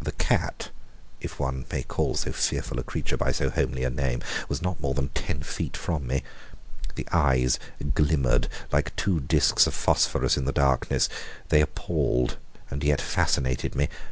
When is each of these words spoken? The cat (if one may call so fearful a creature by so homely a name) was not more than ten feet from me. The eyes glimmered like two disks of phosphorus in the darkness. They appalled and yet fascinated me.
The 0.00 0.12
cat 0.12 0.70
(if 1.20 1.40
one 1.40 1.66
may 1.72 1.82
call 1.82 2.14
so 2.14 2.30
fearful 2.30 2.78
a 2.78 2.84
creature 2.84 3.16
by 3.16 3.32
so 3.32 3.50
homely 3.50 3.82
a 3.82 3.90
name) 3.90 4.22
was 4.48 4.62
not 4.62 4.78
more 4.78 4.94
than 4.94 5.08
ten 5.08 5.42
feet 5.42 5.76
from 5.76 6.06
me. 6.06 6.22
The 6.94 7.08
eyes 7.10 7.58
glimmered 7.94 8.46
like 8.70 8.94
two 8.94 9.18
disks 9.18 9.66
of 9.66 9.74
phosphorus 9.74 10.36
in 10.36 10.44
the 10.44 10.52
darkness. 10.52 11.08
They 11.48 11.60
appalled 11.60 12.36
and 12.70 12.84
yet 12.84 13.00
fascinated 13.00 13.74
me. 13.74 13.88